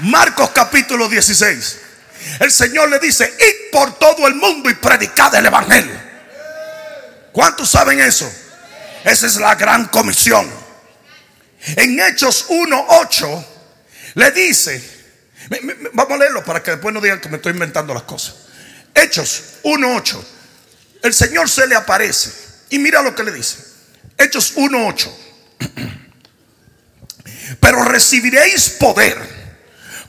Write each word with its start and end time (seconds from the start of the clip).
Marcos 0.00 0.50
capítulo 0.50 1.08
16. 1.08 1.78
El 2.40 2.50
Señor 2.50 2.90
le 2.90 2.98
dice, 2.98 3.32
id 3.38 3.70
por 3.72 3.98
todo 3.98 4.26
el 4.26 4.34
mundo 4.34 4.70
y 4.70 4.74
predicad 4.74 5.34
el 5.34 5.46
Evangelio. 5.46 6.00
¿Cuántos 7.32 7.70
saben 7.70 8.00
eso? 8.00 8.30
Esa 9.04 9.26
es 9.26 9.36
la 9.36 9.54
gran 9.54 9.86
comisión. 9.86 10.50
En 11.76 12.00
Hechos 12.00 12.46
1.8 12.48 13.44
le 14.14 14.30
dice, 14.30 14.82
vamos 15.92 16.12
a 16.12 16.18
leerlo 16.18 16.44
para 16.44 16.62
que 16.62 16.72
después 16.72 16.94
no 16.94 17.00
digan 17.00 17.20
que 17.20 17.28
me 17.28 17.36
estoy 17.36 17.52
inventando 17.52 17.92
las 17.92 18.04
cosas. 18.04 18.34
Hechos 18.94 19.42
1.8. 19.64 20.24
El 21.02 21.12
Señor 21.12 21.48
se 21.48 21.66
le 21.66 21.74
aparece 21.74 22.32
y 22.70 22.78
mira 22.78 23.02
lo 23.02 23.14
que 23.14 23.24
le 23.24 23.32
dice. 23.32 23.56
Hechos 24.16 24.56
1.8. 24.56 25.10
Pero 27.60 27.84
recibiréis 27.84 28.70
poder 28.70 29.35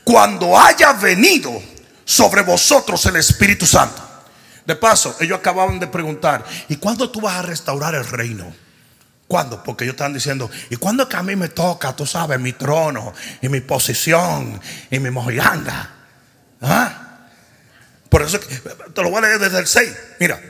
cuando 0.08 0.58
haya 0.58 0.94
venido 0.94 1.62
sobre 2.02 2.40
vosotros 2.40 3.04
el 3.04 3.16
Espíritu 3.16 3.66
Santo. 3.66 4.02
De 4.64 4.74
paso, 4.74 5.14
ellos 5.20 5.38
acababan 5.38 5.78
de 5.78 5.86
preguntar, 5.86 6.46
¿y 6.66 6.76
cuándo 6.76 7.10
tú 7.10 7.20
vas 7.20 7.36
a 7.36 7.42
restaurar 7.42 7.94
el 7.94 8.06
reino? 8.06 8.50
¿Cuándo? 9.26 9.62
Porque 9.62 9.84
ellos 9.84 9.92
estaban 9.92 10.14
diciendo, 10.14 10.50
¿y 10.70 10.76
cuándo 10.76 11.06
que 11.06 11.16
a 11.18 11.22
mí 11.22 11.36
me 11.36 11.50
toca, 11.50 11.94
tú 11.94 12.06
sabes, 12.06 12.40
mi 12.40 12.54
trono 12.54 13.12
y 13.42 13.50
mi 13.50 13.60
posición 13.60 14.58
y 14.90 14.98
mi 14.98 15.10
mojiganga? 15.10 15.90
¿Ah? 16.62 17.18
Por 18.08 18.22
eso 18.22 18.40
te 18.40 19.02
lo 19.02 19.10
voy 19.10 19.18
a 19.18 19.26
leer 19.26 19.38
desde 19.38 19.58
el 19.58 19.66
6. 19.66 19.96
Mira, 20.20 20.40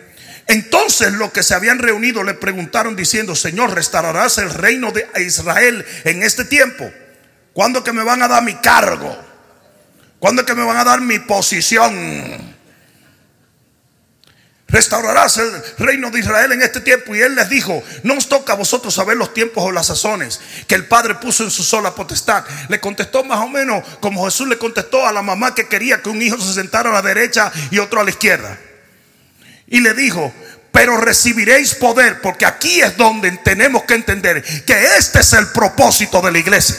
entonces 0.46 1.14
los 1.14 1.32
que 1.32 1.42
se 1.42 1.54
habían 1.54 1.80
reunido 1.80 2.22
le 2.22 2.34
preguntaron 2.34 2.94
diciendo, 2.94 3.34
Señor, 3.34 3.74
¿restaurarás 3.74 4.38
el 4.38 4.50
reino 4.50 4.92
de 4.92 5.08
Israel 5.20 5.84
en 6.04 6.22
este 6.22 6.44
tiempo? 6.44 6.88
¿Cuándo 7.52 7.82
que 7.82 7.92
me 7.92 8.04
van 8.04 8.22
a 8.22 8.28
dar 8.28 8.44
mi 8.44 8.54
cargo? 8.54 9.26
¿Cuándo 10.18 10.44
que 10.44 10.54
me 10.54 10.64
van 10.64 10.76
a 10.76 10.84
dar 10.84 11.00
mi 11.00 11.18
posición? 11.20 12.56
Restaurarás 14.70 15.38
el 15.38 15.50
reino 15.78 16.10
de 16.10 16.20
Israel 16.20 16.52
en 16.52 16.60
este 16.60 16.80
tiempo. 16.80 17.14
Y 17.14 17.20
él 17.22 17.34
les 17.34 17.48
dijo, 17.48 17.82
no 18.02 18.14
os 18.14 18.28
toca 18.28 18.52
a 18.52 18.56
vosotros 18.56 18.92
saber 18.92 19.16
los 19.16 19.32
tiempos 19.32 19.64
o 19.64 19.72
las 19.72 19.86
sazones 19.86 20.40
que 20.66 20.74
el 20.74 20.86
Padre 20.86 21.14
puso 21.14 21.44
en 21.44 21.50
su 21.50 21.62
sola 21.62 21.94
potestad. 21.94 22.44
Le 22.68 22.78
contestó 22.78 23.24
más 23.24 23.40
o 23.40 23.48
menos 23.48 23.82
como 24.00 24.24
Jesús 24.26 24.46
le 24.46 24.58
contestó 24.58 25.06
a 25.06 25.12
la 25.12 25.22
mamá 25.22 25.54
que 25.54 25.68
quería 25.68 26.02
que 26.02 26.10
un 26.10 26.20
hijo 26.20 26.38
se 26.38 26.52
sentara 26.52 26.90
a 26.90 26.92
la 26.92 27.02
derecha 27.02 27.50
y 27.70 27.78
otro 27.78 28.00
a 28.00 28.04
la 28.04 28.10
izquierda. 28.10 28.58
Y 29.68 29.80
le 29.80 29.94
dijo, 29.94 30.34
pero 30.70 30.98
recibiréis 30.98 31.74
poder, 31.74 32.20
porque 32.20 32.44
aquí 32.44 32.80
es 32.80 32.96
donde 32.96 33.30
tenemos 33.38 33.84
que 33.84 33.94
entender 33.94 34.42
que 34.64 34.96
este 34.98 35.20
es 35.20 35.32
el 35.32 35.48
propósito 35.48 36.20
de 36.20 36.32
la 36.32 36.38
iglesia. 36.38 36.76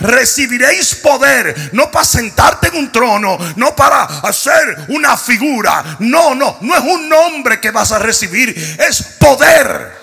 Recibiréis 0.00 0.96
poder, 0.96 1.70
no 1.72 1.90
para 1.90 2.04
sentarte 2.04 2.68
en 2.68 2.76
un 2.76 2.92
trono, 2.92 3.38
no 3.56 3.74
para 3.74 4.02
hacer 4.02 4.86
una 4.88 5.16
figura. 5.16 5.96
No, 6.00 6.34
no, 6.34 6.58
no 6.60 6.76
es 6.76 6.84
un 6.84 7.08
nombre 7.08 7.60
que 7.60 7.70
vas 7.70 7.92
a 7.92 7.98
recibir, 7.98 8.56
es 8.78 9.02
poder. 9.18 9.96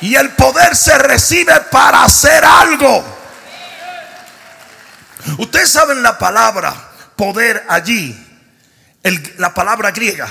Y 0.00 0.14
el 0.14 0.30
poder 0.30 0.74
se 0.76 0.96
recibe 0.98 1.60
para 1.70 2.04
hacer 2.04 2.44
algo. 2.44 3.04
Ustedes 5.38 5.70
saben 5.70 6.02
la 6.02 6.18
palabra 6.18 6.74
poder 7.16 7.64
allí, 7.68 8.18
la 9.38 9.54
palabra 9.54 9.92
griega 9.92 10.28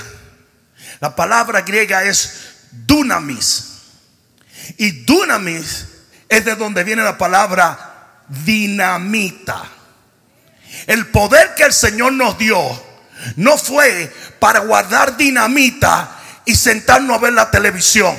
la 1.02 1.16
palabra 1.16 1.62
griega 1.62 2.04
es 2.04 2.60
dunamis. 2.70 3.70
Y 4.78 5.04
dunamis 5.04 5.86
es 6.28 6.44
de 6.44 6.54
donde 6.54 6.84
viene 6.84 7.02
la 7.02 7.18
palabra 7.18 7.91
dinamita. 8.28 9.62
El 10.86 11.06
poder 11.08 11.54
que 11.54 11.64
el 11.64 11.72
Señor 11.72 12.12
nos 12.12 12.38
dio 12.38 12.58
no 13.36 13.56
fue 13.56 14.12
para 14.38 14.60
guardar 14.60 15.16
dinamita 15.16 16.16
y 16.44 16.54
sentarnos 16.54 17.16
a 17.16 17.20
ver 17.20 17.32
la 17.32 17.50
televisión. 17.50 18.16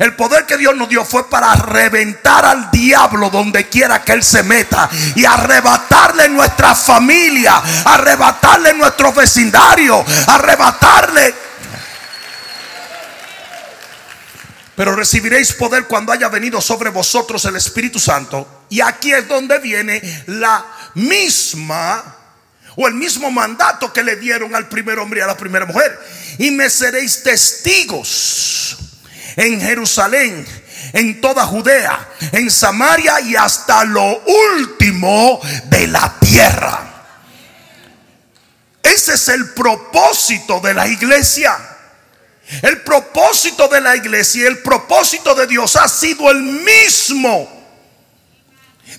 El 0.00 0.16
poder 0.16 0.44
que 0.44 0.58
Dios 0.58 0.76
nos 0.76 0.88
dio 0.88 1.04
fue 1.04 1.30
para 1.30 1.54
reventar 1.54 2.44
al 2.44 2.70
diablo 2.70 3.30
donde 3.30 3.68
quiera 3.68 4.02
que 4.02 4.12
él 4.12 4.22
se 4.22 4.42
meta 4.42 4.88
y 5.14 5.24
arrebatarle 5.24 6.28
nuestra 6.28 6.74
familia, 6.74 7.62
arrebatarle 7.84 8.74
nuestro 8.74 9.12
vecindario, 9.12 10.04
arrebatarle 10.26 11.48
Pero 14.78 14.94
recibiréis 14.94 15.54
poder 15.54 15.88
cuando 15.88 16.12
haya 16.12 16.28
venido 16.28 16.60
sobre 16.60 16.90
vosotros 16.90 17.44
el 17.46 17.56
Espíritu 17.56 17.98
Santo. 17.98 18.57
Y 18.68 18.80
aquí 18.80 19.12
es 19.12 19.26
donde 19.28 19.58
viene 19.58 20.00
la 20.26 20.64
misma 20.94 22.16
o 22.76 22.86
el 22.86 22.94
mismo 22.94 23.30
mandato 23.30 23.92
que 23.92 24.02
le 24.02 24.16
dieron 24.16 24.54
al 24.54 24.68
primer 24.68 24.98
hombre 24.98 25.20
y 25.20 25.22
a 25.22 25.26
la 25.26 25.36
primera 25.36 25.66
mujer. 25.66 25.98
Y 26.38 26.50
me 26.50 26.70
seréis 26.70 27.22
testigos 27.22 28.78
en 29.36 29.60
Jerusalén, 29.60 30.46
en 30.92 31.20
toda 31.20 31.44
Judea, 31.44 32.08
en 32.32 32.50
Samaria 32.50 33.20
y 33.20 33.36
hasta 33.36 33.84
lo 33.84 34.22
último 34.54 35.40
de 35.64 35.86
la 35.88 36.14
tierra. 36.20 37.04
Ese 38.82 39.14
es 39.14 39.28
el 39.28 39.50
propósito 39.50 40.60
de 40.60 40.74
la 40.74 40.86
iglesia. 40.86 41.56
El 42.62 42.80
propósito 42.82 43.68
de 43.68 43.80
la 43.80 43.96
iglesia 43.96 44.44
y 44.44 44.46
el 44.46 44.58
propósito 44.58 45.34
de 45.34 45.46
Dios 45.46 45.76
ha 45.76 45.86
sido 45.86 46.30
el 46.30 46.42
mismo 46.42 47.57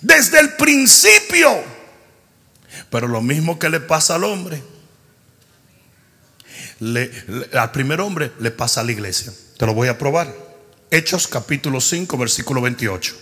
desde 0.02 0.40
el 0.40 0.54
principio. 0.54 1.64
Pero 2.90 3.08
lo 3.08 3.22
mismo 3.22 3.60
que 3.60 3.70
le 3.70 3.80
pasa 3.80 4.16
al 4.16 4.24
hombre, 4.24 4.62
al 7.54 7.72
primer 7.72 8.02
hombre 8.02 8.32
le 8.40 8.52
pasa 8.52 8.82
a 8.82 8.84
la 8.84 8.92
iglesia. 8.92 9.34
Te 9.58 9.66
lo 9.66 9.74
voy 9.74 9.88
a 9.88 9.98
probar. 9.98 10.34
Hechos 10.92 11.28
capítulo 11.28 11.82
5, 11.82 12.18
versículo 12.18 12.62
28. 12.62 13.16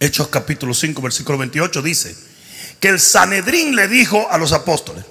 Hechos 0.00 0.28
capítulo 0.28 0.74
5, 0.74 1.02
versículo 1.02 1.38
28 1.38 1.82
dice 1.82 2.16
que 2.78 2.88
el 2.88 3.00
Sanedrín 3.00 3.74
le 3.74 3.88
dijo 3.88 4.30
a 4.30 4.38
los 4.38 4.52
apóstoles, 4.52 5.04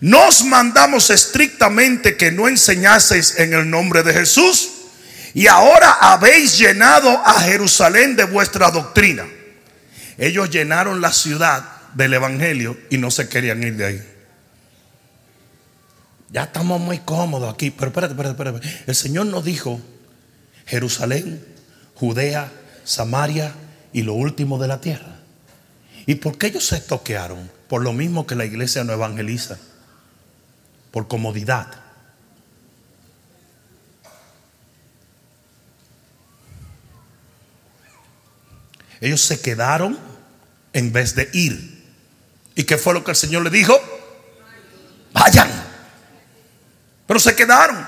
nos 0.00 0.44
mandamos 0.44 1.10
estrictamente 1.10 2.16
que 2.16 2.32
no 2.32 2.48
enseñaseis 2.48 3.38
en 3.38 3.52
el 3.52 3.68
nombre 3.68 4.02
de 4.02 4.14
Jesús 4.14 4.75
y 5.36 5.48
ahora 5.48 5.98
habéis 6.00 6.56
llenado 6.56 7.10
a 7.10 7.42
Jerusalén 7.42 8.16
de 8.16 8.24
vuestra 8.24 8.70
doctrina. 8.70 9.26
Ellos 10.16 10.48
llenaron 10.48 11.02
la 11.02 11.12
ciudad 11.12 11.62
del 11.92 12.14
Evangelio 12.14 12.78
y 12.88 12.96
no 12.96 13.10
se 13.10 13.28
querían 13.28 13.62
ir 13.62 13.76
de 13.76 13.84
ahí. 13.84 14.02
Ya 16.30 16.44
estamos 16.44 16.80
muy 16.80 17.00
cómodos 17.00 17.52
aquí, 17.52 17.70
pero 17.70 17.88
espérate, 17.88 18.14
espérate, 18.14 18.48
espérate. 18.48 18.84
El 18.86 18.94
Señor 18.94 19.26
nos 19.26 19.44
dijo 19.44 19.78
Jerusalén, 20.64 21.44
Judea, 21.96 22.50
Samaria 22.84 23.52
y 23.92 24.04
lo 24.04 24.14
último 24.14 24.56
de 24.56 24.68
la 24.68 24.80
tierra. 24.80 25.18
¿Y 26.06 26.14
por 26.14 26.38
qué 26.38 26.46
ellos 26.46 26.66
se 26.66 26.80
toquearon? 26.80 27.50
Por 27.68 27.82
lo 27.82 27.92
mismo 27.92 28.26
que 28.26 28.36
la 28.36 28.46
iglesia 28.46 28.84
no 28.84 28.94
evangeliza 28.94 29.58
por 30.92 31.08
comodidad. 31.08 31.85
Ellos 39.00 39.20
se 39.20 39.40
quedaron 39.40 39.98
en 40.72 40.92
vez 40.92 41.14
de 41.14 41.28
ir. 41.32 41.84
¿Y 42.54 42.64
qué 42.64 42.78
fue 42.78 42.94
lo 42.94 43.04
que 43.04 43.10
el 43.10 43.16
Señor 43.16 43.42
le 43.42 43.50
dijo? 43.50 43.78
Vayan. 45.12 45.50
Pero 47.06 47.20
se 47.20 47.34
quedaron. 47.34 47.86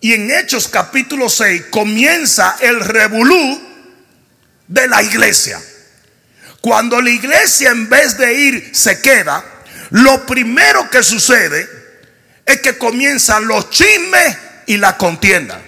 Y 0.00 0.14
en 0.14 0.30
Hechos 0.30 0.68
capítulo 0.68 1.28
6 1.28 1.66
comienza 1.70 2.56
el 2.60 2.80
revolú 2.80 3.60
de 4.66 4.88
la 4.88 5.02
iglesia. 5.02 5.60
Cuando 6.60 7.00
la 7.00 7.10
iglesia 7.10 7.70
en 7.70 7.88
vez 7.88 8.16
de 8.16 8.32
ir 8.34 8.70
se 8.74 9.00
queda, 9.00 9.44
lo 9.90 10.24
primero 10.26 10.88
que 10.90 11.02
sucede 11.02 11.68
es 12.46 12.60
que 12.60 12.78
comienzan 12.78 13.46
los 13.46 13.70
chismes 13.70 14.36
y 14.66 14.76
la 14.76 14.96
contienda. 14.96 15.60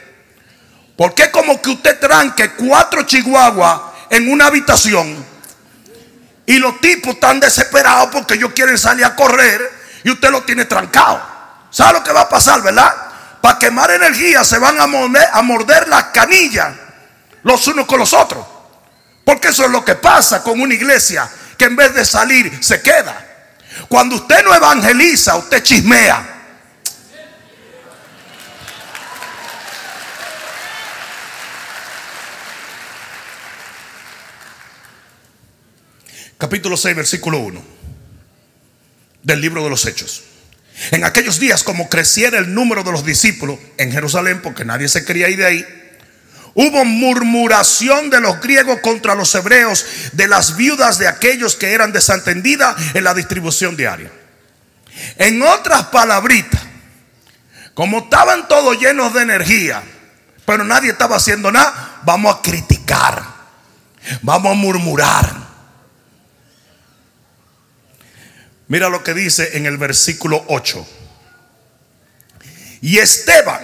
Porque 1.02 1.32
como 1.32 1.60
que 1.60 1.70
usted 1.70 1.98
tranque 1.98 2.52
cuatro 2.52 3.02
chihuahuas 3.02 3.80
en 4.08 4.30
una 4.30 4.46
habitación 4.46 5.26
y 6.46 6.60
los 6.60 6.80
tipos 6.80 7.14
están 7.14 7.40
desesperados 7.40 8.10
porque 8.12 8.34
ellos 8.34 8.52
quieren 8.54 8.78
salir 8.78 9.04
a 9.04 9.16
correr 9.16 9.68
y 10.04 10.10
usted 10.12 10.30
lo 10.30 10.44
tiene 10.44 10.64
trancado. 10.64 11.20
¿Sabe 11.70 11.94
lo 11.94 12.04
que 12.04 12.12
va 12.12 12.20
a 12.20 12.28
pasar, 12.28 12.62
verdad? 12.62 12.94
Para 13.40 13.58
quemar 13.58 13.90
energía 13.90 14.44
se 14.44 14.58
van 14.58 14.80
a 14.80 14.86
morder, 14.86 15.28
a 15.32 15.42
morder 15.42 15.88
las 15.88 16.04
canillas 16.14 16.72
los 17.42 17.66
unos 17.66 17.86
con 17.86 17.98
los 17.98 18.12
otros. 18.12 18.46
Porque 19.24 19.48
eso 19.48 19.64
es 19.64 19.72
lo 19.72 19.84
que 19.84 19.96
pasa 19.96 20.40
con 20.44 20.60
una 20.60 20.74
iglesia 20.74 21.28
que 21.58 21.64
en 21.64 21.74
vez 21.74 21.92
de 21.94 22.04
salir 22.04 22.62
se 22.62 22.80
queda. 22.80 23.26
Cuando 23.88 24.14
usted 24.14 24.44
no 24.44 24.54
evangeliza, 24.54 25.34
usted 25.34 25.64
chismea. 25.64 26.31
Capítulo 36.42 36.76
6, 36.76 36.96
versículo 36.96 37.38
1 37.38 37.62
del 39.22 39.40
libro 39.40 39.62
de 39.62 39.70
los 39.70 39.86
Hechos. 39.86 40.24
En 40.90 41.04
aquellos 41.04 41.38
días, 41.38 41.62
como 41.62 41.88
creciera 41.88 42.36
el 42.40 42.52
número 42.52 42.82
de 42.82 42.90
los 42.90 43.04
discípulos 43.04 43.60
en 43.78 43.92
Jerusalén, 43.92 44.42
porque 44.42 44.64
nadie 44.64 44.88
se 44.88 45.04
quería 45.04 45.28
ir 45.28 45.38
de 45.38 45.46
ahí, 45.46 45.64
hubo 46.54 46.84
murmuración 46.84 48.10
de 48.10 48.20
los 48.20 48.40
griegos 48.40 48.80
contra 48.80 49.14
los 49.14 49.32
hebreos, 49.36 49.86
de 50.14 50.26
las 50.26 50.56
viudas 50.56 50.98
de 50.98 51.06
aquellos 51.06 51.54
que 51.54 51.74
eran 51.74 51.92
desatendidas 51.92 52.74
en 52.96 53.04
la 53.04 53.14
distribución 53.14 53.76
diaria. 53.76 54.10
En 55.18 55.40
otras 55.42 55.84
palabritas, 55.84 56.60
como 57.72 57.98
estaban 58.00 58.48
todos 58.48 58.80
llenos 58.80 59.14
de 59.14 59.22
energía, 59.22 59.80
pero 60.44 60.64
nadie 60.64 60.90
estaba 60.90 61.18
haciendo 61.18 61.52
nada, 61.52 62.00
vamos 62.04 62.34
a 62.34 62.42
criticar, 62.42 63.22
vamos 64.22 64.50
a 64.50 64.56
murmurar. 64.56 65.41
Mira 68.72 68.88
lo 68.88 69.04
que 69.04 69.12
dice 69.12 69.50
en 69.58 69.66
el 69.66 69.76
versículo 69.76 70.46
8. 70.48 70.88
Y 72.80 72.96
Esteban, 72.96 73.60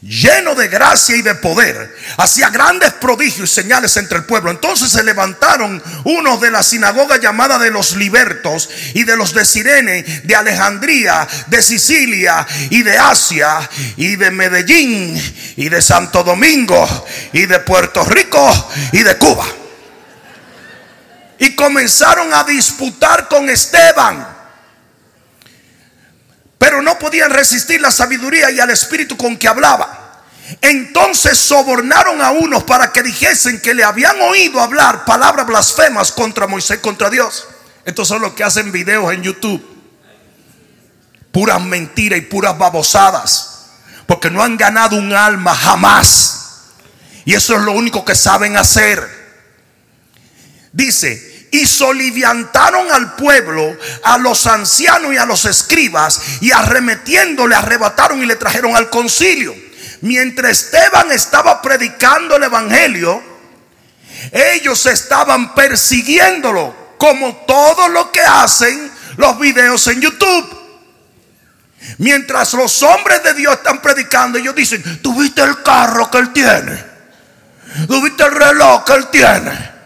lleno 0.00 0.54
de 0.54 0.68
gracia 0.68 1.16
y 1.16 1.20
de 1.20 1.34
poder, 1.34 1.94
hacía 2.16 2.48
grandes 2.48 2.94
prodigios 2.94 3.50
y 3.50 3.54
señales 3.54 3.94
entre 3.98 4.16
el 4.16 4.24
pueblo. 4.24 4.50
Entonces 4.50 4.90
se 4.90 5.04
levantaron 5.04 5.82
unos 6.04 6.40
de 6.40 6.50
la 6.50 6.62
sinagoga 6.62 7.18
llamada 7.18 7.58
de 7.58 7.70
los 7.70 7.94
libertos 7.94 8.70
y 8.94 9.04
de 9.04 9.18
los 9.18 9.34
de 9.34 9.44
Sirene, 9.44 10.02
de 10.02 10.34
Alejandría, 10.34 11.28
de 11.48 11.60
Sicilia 11.60 12.46
y 12.70 12.82
de 12.82 12.96
Asia 12.96 13.68
y 13.98 14.16
de 14.16 14.30
Medellín 14.30 15.22
y 15.56 15.68
de 15.68 15.82
Santo 15.82 16.24
Domingo 16.24 17.06
y 17.34 17.44
de 17.44 17.58
Puerto 17.58 18.02
Rico 18.04 18.72
y 18.92 19.02
de 19.02 19.18
Cuba 19.18 19.59
y 21.40 21.56
comenzaron 21.56 22.32
a 22.34 22.44
disputar 22.44 23.26
con 23.26 23.48
Esteban. 23.48 24.28
Pero 26.58 26.82
no 26.82 26.98
podían 26.98 27.30
resistir 27.30 27.80
la 27.80 27.90
sabiduría 27.90 28.50
y 28.50 28.60
al 28.60 28.68
espíritu 28.68 29.16
con 29.16 29.38
que 29.38 29.48
hablaba. 29.48 30.22
Entonces 30.60 31.38
sobornaron 31.38 32.20
a 32.20 32.30
unos 32.30 32.64
para 32.64 32.92
que 32.92 33.02
dijesen 33.02 33.58
que 33.62 33.72
le 33.72 33.82
habían 33.82 34.20
oído 34.20 34.60
hablar 34.60 35.06
palabras 35.06 35.46
blasfemas 35.46 36.12
contra 36.12 36.46
Moisés, 36.46 36.80
contra 36.80 37.08
Dios. 37.08 37.48
Estos 37.86 38.06
son 38.06 38.20
los 38.20 38.34
que 38.34 38.44
hacen 38.44 38.70
videos 38.70 39.10
en 39.14 39.22
YouTube. 39.22 39.66
Puras 41.32 41.62
mentiras 41.62 42.18
y 42.18 42.22
puras 42.22 42.58
babosadas. 42.58 43.70
Porque 44.06 44.30
no 44.30 44.42
han 44.42 44.58
ganado 44.58 44.96
un 44.96 45.14
alma 45.14 45.54
jamás. 45.54 46.64
Y 47.24 47.32
eso 47.32 47.54
es 47.54 47.62
lo 47.62 47.72
único 47.72 48.04
que 48.04 48.14
saben 48.14 48.58
hacer. 48.58 49.20
Dice, 50.72 51.29
y 51.50 51.66
soliviantaron 51.66 52.90
al 52.92 53.16
pueblo, 53.16 53.76
a 54.04 54.18
los 54.18 54.46
ancianos 54.46 55.12
y 55.12 55.16
a 55.16 55.26
los 55.26 55.44
escribas, 55.44 56.20
y 56.40 56.52
arremetiendo 56.52 57.46
le 57.46 57.56
arrebataron 57.56 58.22
y 58.22 58.26
le 58.26 58.36
trajeron 58.36 58.76
al 58.76 58.88
concilio. 58.90 59.54
Mientras 60.02 60.64
Esteban 60.64 61.10
estaba 61.12 61.60
predicando 61.60 62.36
el 62.36 62.44
evangelio, 62.44 63.22
ellos 64.32 64.86
estaban 64.86 65.54
persiguiéndolo, 65.54 66.94
como 66.98 67.34
todo 67.46 67.88
lo 67.88 68.12
que 68.12 68.20
hacen 68.20 68.90
los 69.16 69.38
videos 69.38 69.86
en 69.88 70.00
YouTube. 70.00 70.60
Mientras 71.98 72.52
los 72.54 72.82
hombres 72.82 73.22
de 73.22 73.34
Dios 73.34 73.54
están 73.54 73.80
predicando, 73.80 74.38
ellos 74.38 74.54
dicen, 74.54 75.00
¿tuviste 75.02 75.42
el 75.42 75.62
carro 75.62 76.10
que 76.10 76.18
él 76.18 76.32
tiene? 76.32 76.84
¿Tuviste 77.86 78.24
el 78.24 78.32
reloj 78.32 78.84
que 78.84 78.92
él 78.92 79.06
tiene? 79.08 79.79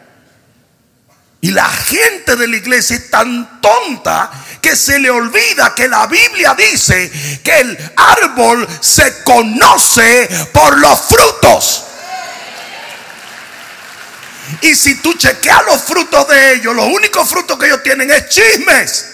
Y 1.45 1.51
la 1.51 1.69
gente 1.69 2.37
de 2.37 2.49
la 2.49 2.57
iglesia 2.57 2.97
es 2.97 3.11
tan 3.11 3.61
tonta 3.61 4.31
que 4.63 4.75
se 4.75 4.99
le 4.99 5.11
olvida 5.11 5.75
que 5.75 5.89
la 5.89 6.07
Biblia 6.07 6.55
dice 6.55 7.13
que 7.43 7.61
el 7.61 7.93
árbol 7.97 8.67
se 8.81 9.23
conoce 9.25 10.27
por 10.55 10.79
los 10.79 10.99
frutos. 11.03 11.85
Y 14.63 14.75
si 14.75 14.95
tú 15.03 15.13
chequeas 15.13 15.67
los 15.67 15.83
frutos 15.83 16.27
de 16.29 16.55
ellos, 16.55 16.75
los 16.75 16.87
únicos 16.87 17.29
frutos 17.29 17.59
que 17.59 17.67
ellos 17.67 17.83
tienen 17.83 18.11
es 18.11 18.27
chismes 18.31 19.05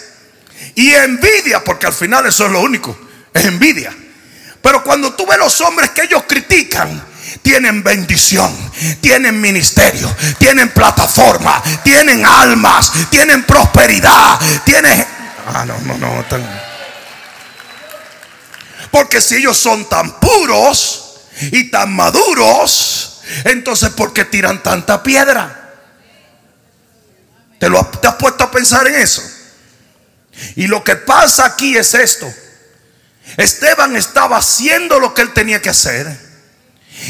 y 0.76 0.93
envidia, 0.93 1.65
porque 1.65 1.88
al 1.88 1.94
final 1.94 2.26
eso 2.26 2.47
es 2.47 2.53
lo 2.53 2.61
único, 2.61 2.97
es 3.35 3.44
envidia. 3.44 3.93
Pero 4.62 4.85
cuando 4.85 5.15
tú 5.15 5.26
ves 5.26 5.38
los 5.38 5.61
hombres 5.62 5.91
que 5.91 6.03
ellos 6.03 6.23
critican, 6.29 7.10
tienen 7.42 7.82
bendición, 7.82 8.54
tienen 9.00 9.40
ministerio, 9.40 10.14
tienen 10.38 10.69
plataforma, 10.70 11.62
tienen 11.82 12.25
almas, 12.25 12.92
tienen 13.10 13.44
prosperidad, 13.44 14.38
tienen... 14.64 15.06
Ah, 15.46 15.64
no, 15.64 15.78
no, 15.81 15.96
no. 15.98 16.25
Porque 18.90 19.20
si 19.20 19.37
ellos 19.37 19.56
son 19.56 19.88
tan 19.88 20.20
puros 20.20 21.20
y 21.52 21.70
tan 21.70 21.94
maduros, 21.94 23.22
entonces 23.44 23.90
¿por 23.90 24.12
qué 24.12 24.25
tiran 24.25 24.62
tanta 24.62 25.02
piedra? 25.02 25.56
¿Te, 27.58 27.69
lo, 27.69 27.84
¿Te 27.87 28.08
has 28.08 28.14
puesto 28.14 28.44
a 28.44 28.50
pensar 28.50 28.87
en 28.87 28.96
eso? 28.96 29.22
Y 30.56 30.66
lo 30.66 30.82
que 30.82 30.96
pasa 30.96 31.44
aquí 31.46 31.76
es 31.76 31.94
esto. 31.94 32.32
Esteban 33.37 33.96
estaba 33.96 34.38
haciendo 34.38 34.98
lo 34.98 35.14
que 35.14 35.22
él 35.22 35.32
tenía 35.32 35.62
que 35.62 35.70
hacer 35.70 36.30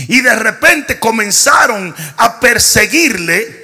y 0.08 0.20
de 0.20 0.34
repente 0.36 0.98
comenzaron 0.98 1.94
a 2.16 2.40
perseguirle. 2.40 3.60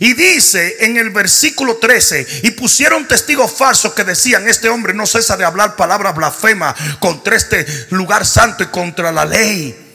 Y 0.00 0.12
dice 0.12 0.76
en 0.80 0.98
el 0.98 1.10
versículo 1.10 1.76
13, 1.76 2.26
y 2.42 2.50
pusieron 2.50 3.08
testigos 3.08 3.52
falsos 3.52 3.94
que 3.94 4.04
decían, 4.04 4.46
este 4.46 4.68
hombre 4.68 4.92
no 4.92 5.06
cesa 5.06 5.36
de 5.36 5.44
hablar 5.44 5.76
palabras 5.76 6.14
blasfemas 6.14 6.74
contra 6.98 7.36
este 7.36 7.66
lugar 7.90 8.26
santo 8.26 8.64
y 8.64 8.66
contra 8.66 9.12
la 9.12 9.24
ley. 9.24 9.86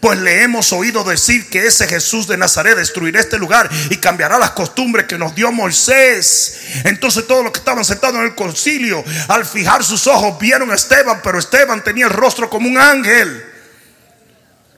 Pues 0.00 0.18
le 0.18 0.42
hemos 0.42 0.72
oído 0.72 1.04
decir 1.04 1.48
que 1.50 1.66
ese 1.66 1.86
Jesús 1.86 2.26
de 2.26 2.36
Nazaret 2.36 2.76
destruirá 2.76 3.20
este 3.20 3.38
lugar 3.38 3.68
y 3.90 3.96
cambiará 3.96 4.38
las 4.38 4.52
costumbres 4.52 5.06
que 5.06 5.18
nos 5.18 5.34
dio 5.34 5.52
Moisés. 5.52 6.60
Entonces 6.84 7.26
todos 7.26 7.42
los 7.44 7.52
que 7.52 7.58
estaban 7.58 7.84
sentados 7.84 8.16
en 8.16 8.24
el 8.24 8.34
concilio, 8.34 9.04
al 9.28 9.44
fijar 9.44 9.84
sus 9.84 10.06
ojos, 10.06 10.38
vieron 10.38 10.70
a 10.70 10.74
Esteban, 10.74 11.20
pero 11.22 11.38
Esteban 11.38 11.82
tenía 11.84 12.06
el 12.06 12.12
rostro 12.12 12.48
como 12.48 12.68
un 12.68 12.78
ángel. 12.78 13.51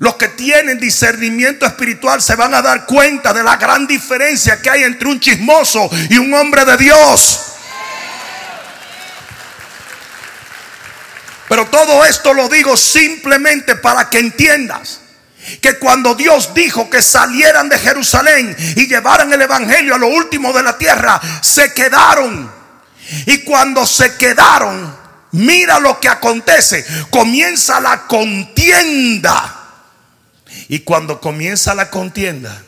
Los 0.05 0.17
que 0.17 0.29
tienen 0.29 0.79
discernimiento 0.79 1.65
espiritual 1.65 2.21
se 2.21 2.37
van 2.37 2.53
a 2.53 2.61
dar 2.61 2.85
cuenta 2.85 3.33
de 3.33 3.43
la 3.43 3.57
gran 3.57 3.87
diferencia 3.87 4.61
que 4.61 4.69
hay 4.69 4.83
entre 4.83 5.09
un 5.09 5.19
chismoso 5.19 5.89
y 6.11 6.19
un 6.19 6.35
hombre 6.35 6.67
de 6.67 6.77
Dios. 6.77 7.41
Pero 11.49 11.65
todo 11.69 12.05
esto 12.05 12.35
lo 12.35 12.51
digo 12.51 12.77
simplemente 12.77 13.77
para 13.77 14.11
que 14.11 14.19
entiendas 14.19 15.01
que 15.63 15.79
cuando 15.79 16.15
Dios 16.15 16.53
dijo 16.53 16.91
que 16.91 17.01
salieran 17.01 17.71
de 17.71 17.79
Jerusalén 17.79 18.55
y 18.77 18.87
llevaran 18.87 19.33
el 19.33 19.41
Evangelio 19.41 19.95
a 19.95 19.99
lo 19.99 20.09
último 20.09 20.53
de 20.53 20.65
la 20.65 20.77
tierra, 20.77 21.19
se 21.41 21.73
quedaron. 21.73 22.53
Y 23.25 23.39
cuando 23.39 23.87
se 23.87 24.17
quedaron, 24.17 24.95
mira 25.33 25.79
lo 25.79 25.99
que 25.99 26.11
acontece. 26.11 26.85
Comienza 27.09 27.81
la 27.81 28.03
contienda 28.07 29.63
y 30.69 30.81
cuando 30.81 31.21
comienza 31.21 31.75
la 31.75 31.91
contienda, 31.91 32.63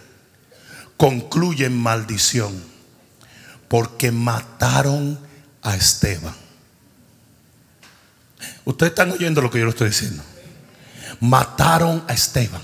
concluye 0.97 1.67
en 1.67 1.77
maldición, 1.77 2.63
porque 3.69 4.13
mataron 4.13 5.19
a 5.63 5.75
Esteban. 5.77 6.35
Ustedes 8.65 8.91
están 8.91 9.13
oyendo 9.13 9.41
lo 9.41 9.51
que 9.51 9.59
yo 9.59 9.65
le 9.65 9.71
estoy 9.71 9.89
diciendo. 9.89 10.23
Mataron 11.21 12.05
a 12.09 12.13
Esteban. 12.13 12.63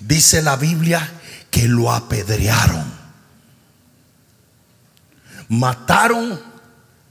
Dice 0.00 0.42
la 0.42 0.56
Biblia 0.56 1.08
que 1.50 1.68
lo 1.68 1.92
apedrearon. 1.92 2.94
Mataron 5.48 6.40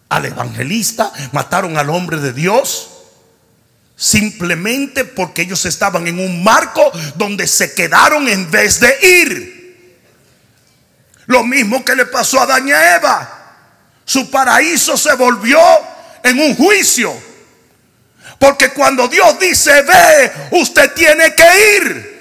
al 0.09 0.25
evangelista, 0.25 1.11
mataron 1.31 1.77
al 1.77 1.89
hombre 1.89 2.17
de 2.17 2.33
Dios 2.33 2.94
Simplemente 3.97 5.05
porque 5.05 5.43
ellos 5.43 5.65
estaban 5.65 6.05
en 6.07 6.19
un 6.19 6.43
marco 6.43 6.91
donde 7.15 7.47
se 7.47 7.73
quedaron 7.73 8.27
en 8.27 8.51
vez 8.51 8.79
de 8.79 8.97
ir. 9.01 9.55
Lo 11.27 11.43
mismo 11.43 11.83
que 11.83 11.95
le 11.95 12.05
pasó 12.05 12.41
a 12.41 12.45
Daña 12.45 12.95
Eva. 12.95 13.31
Su 14.03 14.29
paraíso 14.29 14.97
se 14.97 15.13
volvió 15.15 15.59
en 16.23 16.39
un 16.39 16.55
juicio. 16.55 17.15
Porque 18.37 18.69
cuando 18.69 19.07
Dios 19.07 19.39
dice 19.39 19.81
ve, 19.81 20.31
usted 20.51 20.91
tiene 20.93 21.33
que 21.33 21.77
ir. 21.77 22.15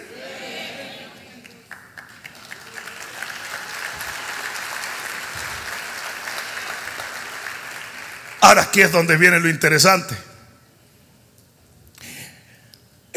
Ahora 8.41 8.63
aquí 8.63 8.83
es 8.83 8.93
donde 8.93 9.17
viene 9.17 9.41
lo 9.41 9.49
interesante. 9.49 10.15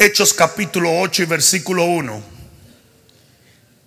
Hechos 0.00 0.32
capítulo 0.32 1.00
8 1.00 1.24
y 1.24 1.26
versículo 1.26 1.84
1. 1.84 2.22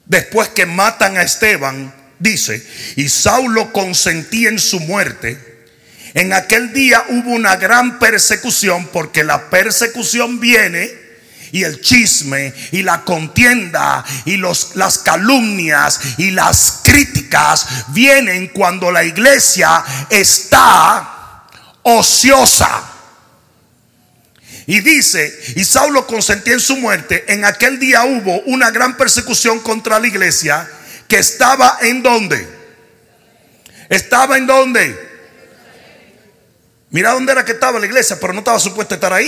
Después 0.06 0.50
que 0.50 0.66
matan 0.66 1.16
a 1.16 1.22
Esteban, 1.22 1.96
dice, 2.20 2.68
y 2.98 3.08
Saulo 3.08 3.72
consentía 3.72 4.50
en 4.50 4.60
su 4.60 4.82
muerte. 4.82 5.70
En 6.14 6.34
aquel 6.34 6.74
día 6.74 7.06
hubo 7.08 7.32
una 7.32 7.56
gran 7.56 7.98
persecución 7.98 8.90
porque 8.92 9.24
la 9.24 9.50
persecución 9.50 10.42
viene 10.42 10.92
y 11.54 11.64
el 11.64 11.80
chisme 11.80 12.54
y 12.74 12.84
la 12.84 13.06
contienda 13.06 14.04
y 14.26 14.36
los, 14.36 14.76
las 14.76 14.98
calumnias 14.98 16.02
y 16.18 16.32
las 16.32 16.82
críticas 16.84 17.86
vienen 17.94 18.50
cuando 18.50 18.92
la 18.92 19.06
iglesia 19.06 19.82
está 20.10 21.48
ociosa. 21.84 22.91
Y 24.72 24.80
dice, 24.80 25.38
y 25.58 25.66
Saulo 25.66 26.08
consentía 26.08 26.54
en 26.54 26.62
su 26.62 26.78
muerte, 26.78 27.26
en 27.28 27.44
aquel 27.44 27.78
día 27.78 28.06
hubo 28.06 28.40
una 28.44 28.72
gran 28.72 28.96
persecución 28.96 29.60
contra 29.60 30.00
la 30.00 30.08
iglesia 30.08 30.66
que 31.10 31.18
estaba 31.18 31.80
en 31.82 32.02
donde. 32.02 32.48
Estaba 33.90 34.38
en 34.38 34.48
donde. 34.48 34.98
Mira 36.90 37.12
dónde 37.12 37.34
era 37.34 37.44
que 37.44 37.52
estaba 37.52 37.80
la 37.80 37.86
iglesia, 37.86 38.18
pero 38.18 38.32
no 38.32 38.40
estaba 38.40 38.60
supuesto 38.60 38.96
estar 38.96 39.12
ahí. 39.12 39.20